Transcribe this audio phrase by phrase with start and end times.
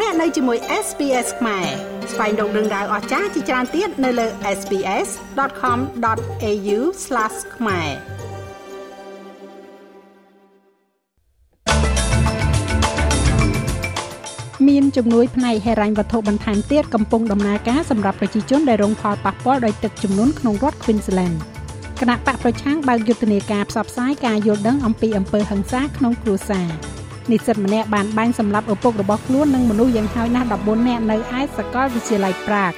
[0.00, 1.66] លោកអ្នកនៅជាមួយ SPS ខ្មែរ
[2.12, 4.26] ស្វែងរកដឹងដៅអស្ចារ្យជាច្រើនទៀតនៅលើ
[4.58, 6.78] SPS.com.au/
[7.56, 7.88] ខ្មែរ
[14.68, 21.36] មានជំនួយផ្នែកហិរញ្ញវត្ថុបន្ថែមទៀតកំពុងដំណើរការសម្រាប់ប្រជាជនដែលរងផលប៉ះពាល់ដោយទឹកជំនន់ក្នុងរដ្ឋ Queensland
[22.00, 26.93] គណៈបកប្រឆាំងបើកយុទ្ធនាការផ្សព្វផ្សាយការយល់ដឹងអំពីអំពើហិង្សាក្នុងគ្រួសារ
[27.30, 32.72] និស្សិតម្នាក់បានបាញ់សម្លាប់ឪពុករបស់ខ្លួននិងមនុស្សយ៉ាងហោចណាស់14នាក់នៅឯសាកលវិទ្យាល័យប្រាក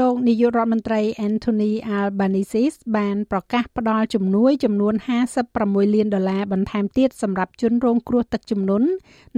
[0.00, 2.64] លោកនាយករដ្ឋមន្ត្រី Anthony Albanese
[2.96, 4.94] បានប្រកាសផ្តល់ជំនួយចំនួន
[5.44, 8.88] 56លានដុល្លារបន្ថែមទៀតសម្រាប់ជនរងគ្រោះទឹកជំនន់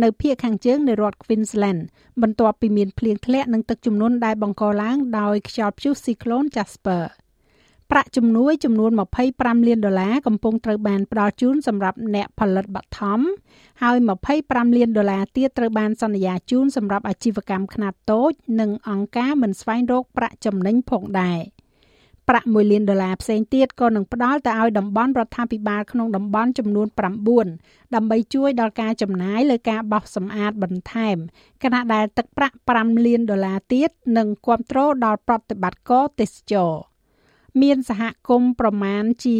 [0.02, 1.80] នៅភូមិខាងជើងនៃរដ្ឋ Queensland
[2.22, 7.02] បន្ទាប់ពីមានភ្លៀងធ្លាក់និងទឹកជំនន់ដែលបង្កឡើងដោយខ្យល់ព្យុះស៊ីក្លូន Jasper។
[7.90, 8.90] ប្រាក់ជំនួយចំនួន
[9.28, 13.20] 25លានដុល្លារកំពុងត្រូវបានផ្ដល់ជូនសម្រាប់អ្នកផលិតបឋម
[13.82, 13.96] ហើយ
[14.36, 21.40] 25លានដុល្លារទៀតត្រូវបានសន្យាជូនសម្រាប់អាជីវកម្មខ្នាតតូច និងអង្គការមិនស្វែងរកប្រាក់ចំណេញផងដែរ
[22.28, 26.86] ប្រាក់1លានដុល្លារផ្សេងទៀតក៏នឹងផ្ដល់ទៅឲ្យតំបន់រដ្ឋាភិបាលក្នុងតំបន់ចំនួន
[27.36, 31.16] 9ដើម្បីជួយដល់ការចំណាយលើការបោសសម្អាតបន្ថែម
[31.62, 36.82] ខណៈដែលទឹកប្រាក់5លានដុល្លារទៀតនឹងគ្រប់គ្រងដល់ប្រតិបត្តិការទេសចរណ៍
[37.62, 39.36] មានសហគមន៍ប្រមាណជា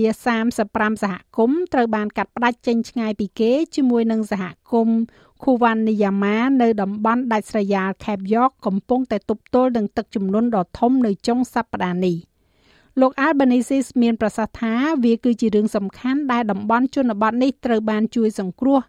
[0.51, 4.99] 35សហគមន៍ត្រូវបានកាត់ផ្តាច់ចេញឆ្ងាយពីគេជាមួយនឹងសហគមន៍
[5.43, 12.17] Kuvaniyama នៅតំបន់ដាច់ស្រយាល Cape York កំពុងតែទប់ទល់នឹងទឹកជំនន់ដ៏ធំនៅចុងសប្តាហ៍នេះ
[13.01, 18.81] លោក Albanese មានប្រសាសន៍ថាវាគឺជារឿងសំខាន់ដែលតំបន់ជនបទនេះត្រូវបានជួយសង្គ្រោះ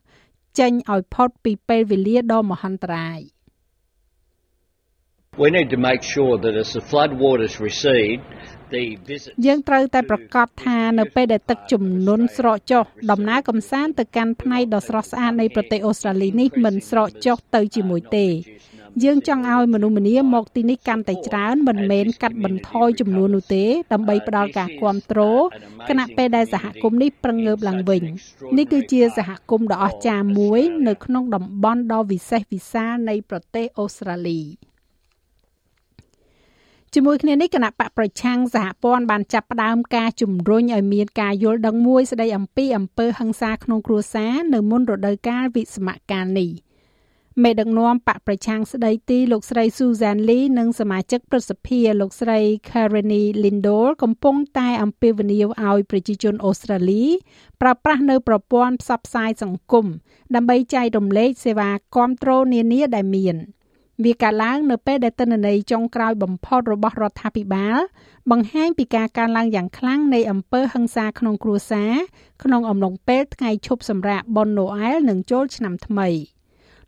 [0.60, 3.20] ចេញឲ្យផុតពីពេលវេលាដ៏មហន្តរាយ
[5.44, 8.22] We need to make sure that as the flood waters recede
[9.46, 18.28] យើងត្រូវតែប្រកាសថានៅពេលដែលទឹកជំនន់ស្រកចុះដំណើរកំសាន្តទៅកាន់ផ្នែកដ៏ស្រស់ស្អាតនៃប្រទេសអូស្ត្រាលីនេះមិនស្រកចុះទៅជាមួយទេ
[19.04, 25.42] យើងចង់ឲ្យមនុស្សម្នាមកទីនេះកាន់តែច្រើនមិនមែនកាត់បន្ថយចំនួននោះទេដើម្បីផ្ដល់ការគ្រប់គ្រង
[25.90, 28.04] គណៈពេលដែលសហគមន៍នេះប្រឹងងើបឡើងវិញ
[28.58, 34.42] នេះគឺជាសហគមន៍ដ៏អស្ចារ្យមួយ នៅក្នុងតំបន់ដ៏វិសេសវិសាលនៃប្រទេសអូស្ត្រាលី។
[36.94, 46.50] ជាមួយគ្នានេះគណៈបកប្រឆាំងសហព័ន្ធបានចាប់ផ្ដើមការជំរុញឲ្យមានការយល់ដឹងមួយស្ដីអំពីអំពើហិង្សាក្នុងគ្រួសារនៅមុនរដូវកាលវិស្សមកាលនេះ
[47.44, 52.40] មេដឹកនាំបកប្រឆាំងស្ដីទីលោកស្រី Susan Lee និងសមាជិកព្រឹទ្ធសភាលោកស្រី
[52.70, 57.04] Kareni Lindol កំពុងតែអំពាវនាវឲ្យប្រជាជនអូស្ត្រាលី
[57.62, 59.86] ប្រើប្រាស់នៅប្រព័ន្ធផ្សព្វផ្សាយសង្គម
[60.36, 63.38] ដើម្បីចែករំលែកសេវាគាំទ្រនានាដែលមាន។
[64.06, 67.78] វាកើតឡើងនៅពេលដែលទិន្នន័យចុងក្រោយបំផុតរបស់រដ្ឋាភិបាល
[68.32, 71.94] បង្ហាញពីការកើនឡើងយ៉ាងខ្លាំងនៃអំពើហិង្សាក្នុងគ្រួសារ
[72.44, 76.08] ក្នុងអំឡុងពេលថ្ងៃឈប់សម្រាកបុណ្យណូអែលនិងចូលឆ្នាំថ្មី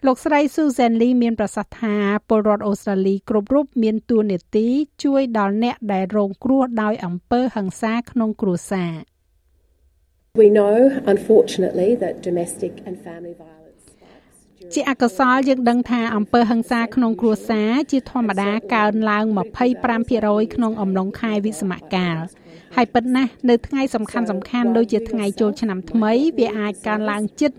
[0.05, 1.95] លោកស្រី Susan Lee មានប្រសាសន៍ថា
[2.29, 4.67] ពលរដ្ឋអូស្ត្រាលីគ្រប់រូបមានតួនាទី
[5.03, 8.93] ជួយដល់អ្នកដែលរងគ្រោះដោយអំពើហិង្សាក្នុងគ្រួសារ
[10.41, 10.75] We know
[11.13, 13.60] unfortunately that domestic and family violence
[14.73, 19.25] ជាអកុសលយើងដឹងថាអំពើហិង្សាក្នុងគ្រួសារជាធម្មតាកើនឡើង
[19.89, 22.17] 25%ក្នុងអំឡុងខែវិស្សមកាល
[22.75, 27.51] ហើយពិតណាស់នៅថ្ងៃសំខាន់សំខាន់ដូចជាថ្ងៃចូលឆ្នាំថ្មីវាអាចកើនឡើងជិត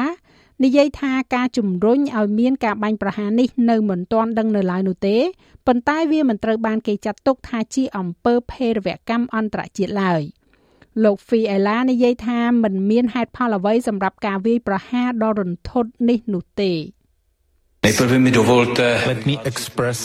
[0.63, 5.18] និយាយថាការជំរុញឲ្យមានការបាញ់ប្រហារនេះនៅមិនទាន់ដឹងនៅឡើយនោះទេ
[5.68, 10.21] ប៉ុន្តែវាមិនត្រូវបានគេចាត់ទុកថាជាអំពើភេរវកម្មអន្តរជាតិឡើយ
[11.03, 16.74] លោក Fiela និយាយថាមិនមានហេតុផលអ្វីសម្រាប់ការវាយប្រហារដ៏រន្ធត់នេះនោះទេ
[17.85, 19.99] Nejprve mi dovolte Let me express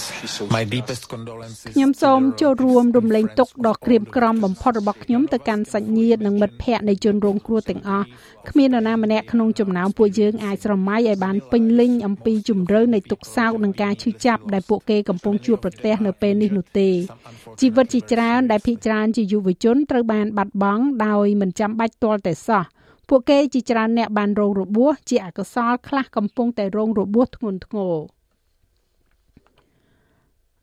[0.56, 8.06] my deepest condolences ខ្ញុំសូមចូលរួមរំលែងទុក្ខដ៏ក្រៀមក្រំបំផុតរបស់ខ្ញុំទៅកាន់សាច់ញាតិនិងមិត្តភ័ក្តិនៃជនរងគ្រោះទាំងអស់
[8.50, 16.88] គ្មាននរណាម្នាក់ក្នុងចំណោមពួកយើងអាចស្រមៃឲ្យបានពេញលេញអំពីជំរឿនៃទុក្ខសោកនិងការឈឺចាប់ដែលពួកគេកំពុងជួបប្រទះនៅពេលនេះនោះទេ
[17.60, 22.64] ជីវិតជាច្រើនដែលភាគច្រើនជាយុវជនត្រូវបានបាត់បង់ដោយមិនចាំបាច់ទាល់តែសោះ
[23.08, 27.96] ពួកគេជាច្រើនអ្នកបានរងរបួសជាអកុសលខ្លះកំពុងតែរងរបួសធ្ងន់ធ្ងរ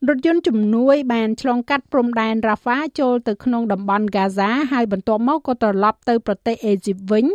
[0.09, 7.25] រថយន្តជំនួយបានឆ្លងកាត់ព្រំដែនរ៉ាហ្វាចូលទៅក្នុងតំបន់ហ្គាហ្សាហើយបន្ទាប់មកក៏ត្រឡប់ទៅប្រទេសអេស៊ីបវិញ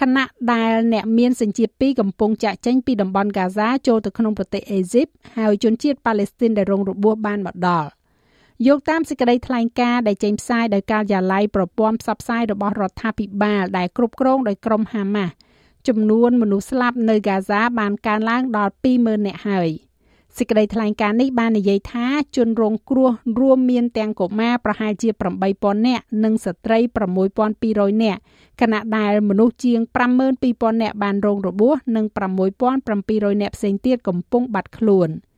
[0.00, 5.06] ខណៈដែលអ្នកមានសញ្ជាតិពីរកំពុងចាក់ចេញពីតំបន់ហ្គាហ្សាចូលទៅក្នុងប្រទេសអេស៊ីប
[5.38, 7.88] ហើយជនជាតិប៉ាឡេស្ទីនដែលរងរបួសបានមកដល់
[8.68, 15.32] យកតាមសេចក្តីថ្លែងការណ៍ដែលចេញផ្សាយដោយការិយាល័យប្រព័ន្ធផ្សព្វផ្សាយរបស់រដ្ឋាភិបាលដែលគ្រប់គ្រងដោយក្រុមហាម៉ាស់
[15.88, 19.70] ចំនួនមនុស្សស្លាប់នៅហ្គាហ្សាបានកើនឡើងដល់20,000នាក់ហើយ
[20.38, 22.06] សេចក្តីថ្លែងការណ៍នេះបាននិយាយថា
[22.36, 23.10] ជនរងគ្រោះ
[23.40, 25.08] រួមមានទាំងកុមារប្រហែលជា
[25.48, 26.78] 8000នាក់និងស្ត្រី
[27.40, 28.20] 6200នាក់
[28.60, 29.80] ខណៈដែលមនុស្សជាង
[30.32, 32.04] 52000នាក់បានរងរបួសនិង
[32.74, 35.10] 6700នាក់ផ្សេងទៀតកំពុងបាត់ខ្លួន។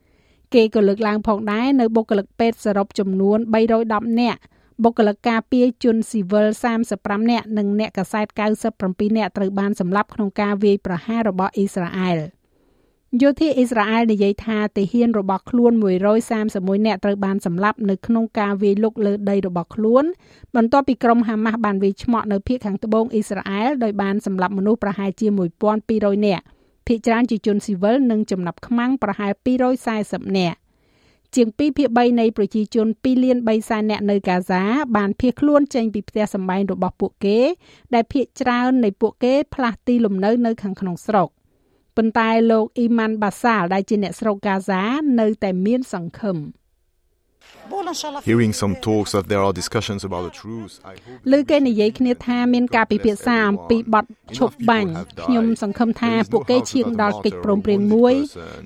[0.55, 3.39] គេក៏លើកឡើងផងដែរនៅបុគ្គលិកពេទ្យសរុបចំនួន
[3.79, 4.41] 310នាក់
[4.83, 6.47] បុគ្គលិកការពារជនស៊ីវិល
[6.89, 8.27] 35នាក់និងអ្នកកាសែត
[8.73, 12.19] 97នាក់ត្រូវបានសម្លាប់ក្នុងការវាយប្រហាររបស់អ៊ីស្រាអែល
[13.23, 15.73] យោធាអ៊ីស្រាអែលនិយាយថាទាហានរបស់ខ្លួន
[16.31, 20.05] 131នាក់ត្រូវបានសម្លាប់នៅក្នុងការវាយលុកលើដីរបស់ខ្លួន
[20.57, 25.27] បន្ទាប់ពីក្រុមហាម៉ាស់បានវាយឆ្មក់នៅភូមិខាងត្បូងអ៊ីស្រាអែលដោយបានសម្លាប់មនុស្សប្រហែលជា
[25.77, 26.45] 1200នាក់
[26.87, 29.33] ភាគច្រើនជាជនស៊ីវិលនិងចំណាប់ខ្មាំងប្រហែល
[29.85, 30.59] 240នាក់
[31.35, 34.63] ជាង2ភាគ3នៃប្រជាជន2លាន3សែននាក់នៅកាហ្សា
[34.97, 37.39] បានភៀសខ្លួនចេញពីផ្ទះសម្បែងរបស់ពួកគេ
[37.95, 41.29] ដែលភាគច្រើននៃពួកគេផ្លាស់ទីលំនៅនៅខាងក្នុងស្រុក
[41.97, 44.83] ប៉ុន្តែលោកអ៊ីម៉ាន់បាសាលដែលជាអ្នកស្រុកកាហ្សា
[45.21, 46.39] នៅតែមានសង្ឃឹម។
[48.31, 54.05] Hearing some talks that there are discussions about the truce I hope លើគេនិយាយគ្នាថាមានការពិភាក្សាអំពីបទ
[54.39, 54.91] ឈប់បាញ់
[55.23, 58.15] ខ្ញុំសង្ឃឹមថាពួកគេឈានដល់កិច្ចព្រមព្រៀងមួយ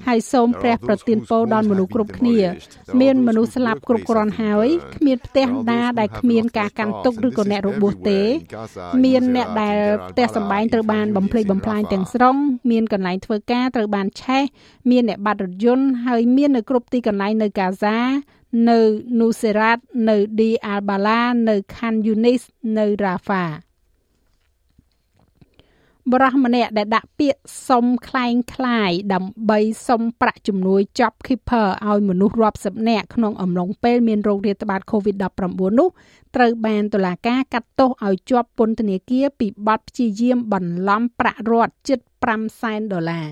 [0.07, 2.39] ហើយសូមព្រះប្រទានពរដល់មនុស្សគ្រប់គ្នា
[3.01, 8.21] មានមនុស្សស្លាប់គ្រប់គ្រាន់ហើយគ្មានផ្ទះណាដែលគ្មានការកាន់ទុកឬក៏អ្នករបួសទេ
[9.05, 9.77] មានអ្នកដែល
[10.11, 12.37] ផ្ទះសម្បែងត្រូវបានបំភ្លេចបំផ្លាញទាំងស្រុង
[12.71, 14.43] មានកន្លែងធ្វើការត្រូវបានឆេះ
[14.91, 17.99] មានអ្នកបាត់រថយន្តហើយមាននៅគ្រប់ទីកន្លែងនៅកាហ្សា
[18.70, 18.80] នៅ
[19.20, 19.78] នូសេរ៉ាត
[20.10, 22.42] នៅឌីអាល់បាឡានៅខាន់យូនីស
[22.78, 23.46] នៅរ៉ាហ្វា
[26.12, 35.90] បរោះម្នាក់ដែលដាក់ពាក្យសុំคล้ายคล้ายដើម្បីសុំប្រាក់ជំនួយ Job Keeper ឲ្យមនុស្សរាប់សិបនាក់ក្នុងអំឡុងពេលមានโรគរាតត្បាត COVID-19 នោះ
[36.36, 43.28] ត្រូវបានតុលាការកាត់ទោសឲ្យជាប់ពន្ធនាគារពីបទព្យាយាមបន្លំប្រាក់រដ្ឋជិត5សែនដុល្លារ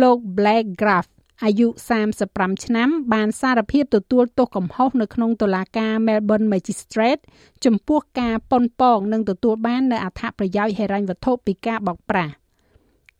[0.00, 1.10] លោក Black Graph
[1.43, 1.67] អាយុ
[2.15, 7.21] 35ឆ្នាំ បានសារភាពទទួលទោសកំហុសនៅក្នុងតុលាការ Melbourne Magistrate
[7.65, 12.33] ចំពោះការប៉ុនប៉ងនិងទទួលបាននូវអត្ថប្រយោជន៍ហិរញ្ញវត្ថុពីការបោកប្រាស់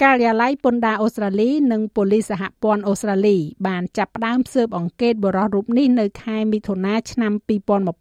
[0.03, 3.37] ការិយាល័យពន្ធដារអូស្ត្រាលីនិងប៉ូលីសសហព័ន្ធអូស្ត្រាលី
[3.67, 7.33] បានចាប់ផ្ដើមស៊ើបអង្កេតបរិសុទ្ធរូបនេះនៅខែមិថុនាឆ្នាំ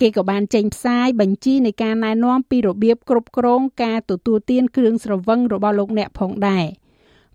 [0.00, 6.66] គេក៏បានចេញផ្សាយបញ្ជីនៃការណែនាំពីរបៀបគ្រប់គ្រងការទទួលទានគ្រឿងស្រវឹងរបស់លោកអ្នកផងដែរ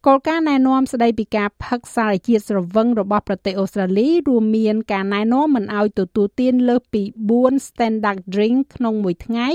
[0.06, 7.02] គោលការណ៍ណែនាំស្តីពីការផឹកសារជាតិស្រវឹងរបស់ប្រទេសអូស្ត្រាលីរួមមានការណែនាំមិនឲ្យទទួលទានលើសពី
[7.36, 9.48] 4 standard drink ក្នុងមួយថ្ងៃ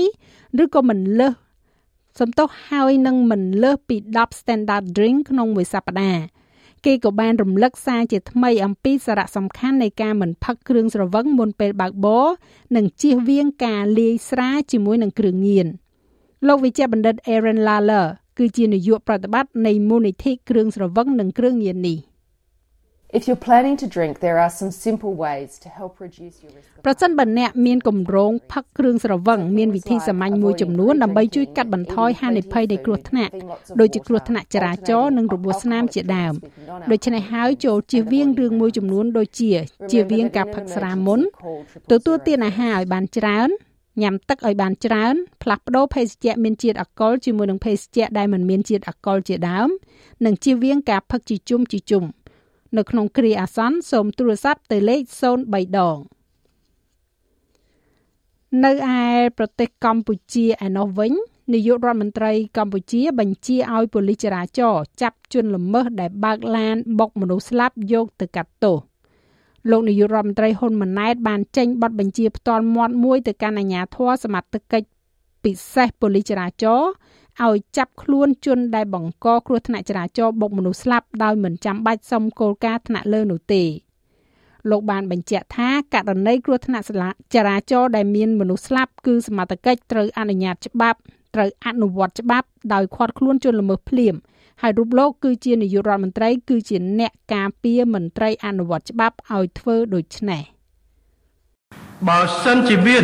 [0.63, 1.33] ឬក៏មិនលើស
[2.19, 6.23] សំទោសហើយនឹងមិនលើសពី10 standard drink ក្នុងមួយសប្តាហ៍
[6.85, 12.27] គេក៏បានរំលឹកសារជាថ្មីអំពីសារៈសំខាន់នៃការមិនផឹកគ្រឿងស្រវឹងមុនពេលបើកបរ
[12.75, 15.67] និងជៀសវាងការលាយស្រាជាមួយនឹងគ្រឿងញៀន
[16.47, 18.05] លោកវិជ្ជបណ្ឌិត Aaron Lawler
[18.37, 21.97] គឺជានាយកប្រតិបត្តិនៃមូលនិធិគ្រឿងស្រវឹងនិងគ្រឿងញៀននេះ
[23.13, 26.67] If you're planning to drink, there are some simple ways to help reduce your risk.
[26.85, 33.33] ប្រសិនបើអ្នកមានគម្រោងផឹកគ្រឿងស្រវឹងមានវិធីសាមញ្ញមួយចំនួនដើម្បីជួយកាត់បន្ថយហានិភ័យនៃគ្រោះថ្នាក់
[33.79, 36.33] ដូចជាគ្រោះថ្នាក់ចរាចរណ៍និងរបួសស្នាមជាដើម
[36.91, 39.51] ដូច្នេះហើយចូលជៀសវាងរឿងមួយចំនួនដូចជា
[39.91, 41.19] ជៀសវាងការផឹកស្រាមុន
[41.91, 43.49] ទទួលទានអាហារឲ្យបានច្រើន
[44.01, 49.69] ញ៉ាំទឹកឲ្យបានច្រើនផ្លាស់ប្ដូរភេសជ្ជៈមានជាតិអាល់កុលជាមួយនឹងភេសជ្ជៈដែលមិនមានជាតិអាល់កុលជាដើម
[50.25, 52.05] និងជៀសវាងការផឹកជាជុំជាជុំ
[52.77, 55.01] នៅក្នុងគ្រាអាសន្នសូមទូរស័ព្ទទៅលេខ
[55.41, 55.97] 03ដង
[58.65, 58.99] នៅឯ
[59.37, 61.13] ប្រទេសកម្ពុជាឯណោះវិញ
[61.53, 68.77] នាយករដ្ឋមន្ត្រីកម្ពុជាបញ្ជាឲ្យប៉ូលីសចរាចរណ៍ចាប់ជនល្មើសដែលបើកឡានបុកមនុស្សស្លាប់យកទៅកាត់ទោស
[69.69, 74.87] លោកនាយករដ្ឋមន្ត្រីហ៊ុនម៉ាណែតបានចេញប័ណ្ណបញ្ជាផ្ទាល់មាត់មួយទៅកាន់អាជ្ញាធរសមត្ថកិច្ច
[75.43, 76.91] ពិសេសប៉ូលីសចរាចរណ៍
[77.47, 83.63] ឲ្យចាប់ខ្លួនជនដែលបង្កគ្រោះថ្នាក់ចរាចរណ៍បុកមនុស្សស្លាប់ដោយមិនចាំបាច់សុំគោលការណ៍ថ្នាក់លើនោះទេ
[84.69, 86.85] លោកបានបញ្ជាក់ថាករណីគ្រោះថ្នាក់
[87.35, 90.99] ចរាចរណ៍ដែលមានមនុស្សស្លាប់គឺសមត្ថកិច្ចត្រូវអនុញ្ញាតច្បាប់
[91.35, 94.15] ត្រូវអនុវត្តច្បាប់ដោយឃាត់ខ្លួនជនល្មើសភ្លាម
[94.61, 100.43] ហើយរូបលោកគឺជានាយករដ្ឋមន្ត្រី គឺជាអ្នកការពារមន្ត្រីអនុវត្តច្បាប់ឲ្យធ្វើដូច្នេះ
[102.07, 103.03] បើសិនជាមាន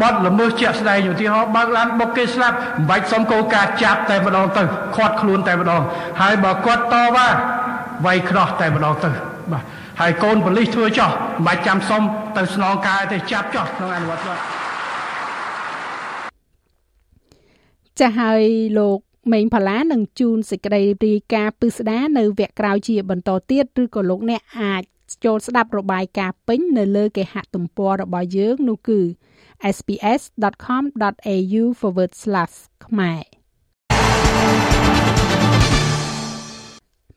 [0.00, 4.62] បត់ល្មើសជាក់ស្ដែងឧទាហរណ៍បើកឡានបុកគេស្លាប់មិនបាច់សុំគោលការណ៍ចាប់តែម្ដងទៅ
[4.96, 5.82] ខាត់ខ្លួនតែម្ដង
[6.20, 7.28] ហើយបើគាត់តវ៉ា
[8.06, 9.10] វាយខ្នោះតែម្ដងទៅ
[9.52, 9.64] បាទ
[10.00, 12.02] ហើយកូនប៉ូលីសធ្វើចោះមិនបាច់ចាំសុំ
[12.36, 14.38] ទៅស្នងការទេចាប់ចោះក្នុងអនុវត្តបាទ
[17.98, 18.42] ចាស់ហើយ
[18.78, 18.98] លោក
[19.32, 24.82] មេងផាឡានឹងជូនសេចក្តីរាយការណ៍ពិស្ដារនៅវគ្គក្រោយជាបន្តទៀតឬក៏លោកអ្នកអាច
[25.24, 29.00] ចូលស្ដាប់របាយការណ៍ពេញនៅលើគេហទំព័ររបស់យើងនោះគឺ
[29.76, 31.62] sps.com.au/
[32.86, 33.22] ខ្មែរ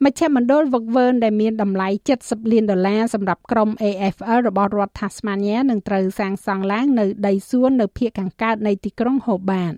[0.04, 1.88] មជ្ឈមណ្ឌលវឹកវើដែលមានតម្លៃ
[2.20, 9.76] 70លានដុល្លារសម្រាប់ក្រុម AFL របស់រដ្ឋ Tasmania នឹងត្រូវសាងសង់ឡើងនៅដីសួននៅភូមិខាងកើតនៃទីក្រុង Hobart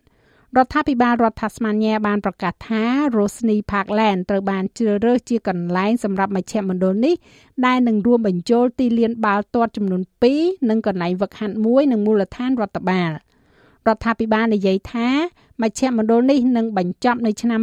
[0.56, 2.82] រដ្ឋាភិបាលរដ្ឋ Tasmania បានប្រកាសថា
[3.16, 7.14] Rosny Parkland ត្រូវបានជ្រើសរើសជាកន្លែងសម្រាប់មជ្ឈមណ្ឌលនេះ
[7.66, 10.02] ដែលនឹងរួមបញ្ចូលទីលានបាល់ទាត់ចំនួន
[10.34, 13.10] 2និងកន្លែងវឹកហាត់មួយនិងមូលដ្ឋានរដ្ឋបាល
[13.88, 15.08] រដ្ឋាភិបាលនិយាយថា
[15.62, 17.60] មជ្ឈមណ្ឌលនេះនឹងបញ្ចប់នៅឆ្នាំ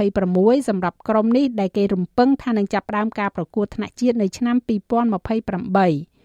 [0.00, 6.15] 2026សម្រាប់ក្រុមនេះដែលគេរំពឹងថានឹងចាប់ផ្ដើមការប្រកួតថ្នាក់ជាតិនៅឆ្នាំ2028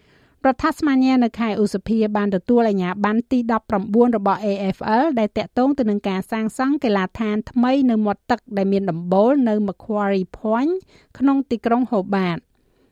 [0.48, 3.40] រដ្ឋាភិបាលនៅខែឧសភាបានទទួលអាជ្ញាប័ណ្ណទី
[3.78, 10.74] 19របស់ AFL ដែលតាក់ទងទៅនឹងការសាងសង់កីឡាដ្ឋានថ្មីនៅមាត់ទឹកដែលមានដំបូលនៅ Macquarie Point
[11.18, 12.40] ក្នុងទីក្រុង Hobart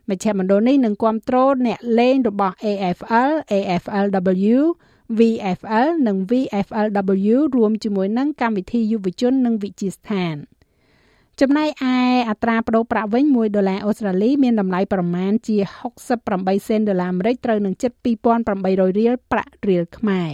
[0.10, 4.58] មជ្ឈមណ្ឌលនេះនឹងគ្រប់គ្រងអ្នកលេងរបស់ AFL, AFLW,
[5.18, 10.38] VFL និង VFLW រួមជាមួយនឹងកម្មវិធីយុវជននិងវិជាស្ថាន។
[11.43, 11.96] ចំណែកឯ
[12.29, 15.58] អត្រាប្តូរប្រាក់វិញ1ដុល្លារអូស្ត្រាលីមានតម្លៃប្រមាណជា
[16.15, 17.91] 68សេនដុល្លារអាមេរិកត្រូវនឹងជិត
[18.46, 20.31] 2800រៀលប្រាក់រៀលខ្មែរ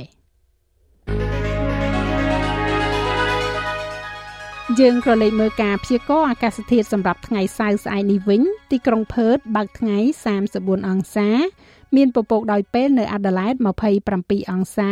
[4.79, 9.97] យើងក៏លេខមើលការព្យាករណ៍អាកាសធាតុសម្រាប់ថ្ងៃសៅរ៍ស្អែកនេះវិញទីក្រុងផឺតបើកថ្ងៃ
[10.43, 11.29] 34អង្សា
[11.95, 13.59] មានពពកដោយពេលនៅ Adelaide
[14.05, 14.89] 27អង្សា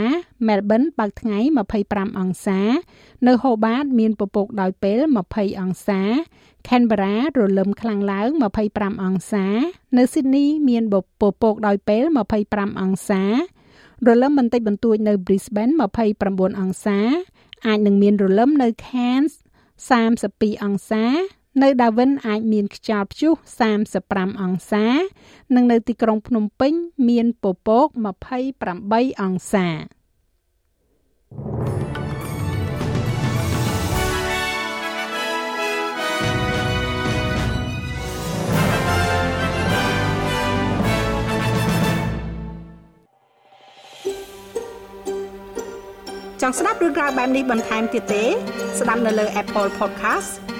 [0.47, 1.37] Melbourne បើកថ្ងៃ
[1.79, 2.59] 25អង្សា
[3.27, 4.99] នៅ Hobart មានពពកដោយពេល
[5.31, 6.01] 20អង្សា
[6.67, 8.29] Canberra រលឹមខ្លាំងឡើង
[8.67, 9.45] 25អង្សា
[9.97, 10.83] នៅ Sydney មាន
[11.21, 12.03] ពពកដោយពេល
[12.43, 13.23] 25អង្សា
[14.07, 15.73] រលឹមបន្តិចបន្តួចនៅ Brisbane
[16.17, 16.99] 29អង្សា
[17.67, 19.33] អាចនឹងមានរលឹមនៅ Cairns
[19.99, 21.05] 32អង្សា
[21.61, 23.33] នៅដាវិនអាចមានខ្យល់ព្យុះ
[23.87, 24.85] 35អង្សា
[25.55, 26.73] និងនៅទីក្រុងភ្នំពេញ
[27.09, 27.87] មានពពក
[28.53, 29.67] 28អង្សា
[46.41, 48.23] ចង់ស្ដាប់រឿងក្រៅបែបនេះបន្ថែមទៀតទេ
[48.79, 50.42] ស្ដាប់នៅលើ Apple Podcast